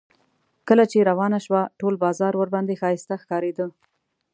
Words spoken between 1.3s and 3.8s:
شوه ټول بازار ورباندې ښایسته ښکارېده.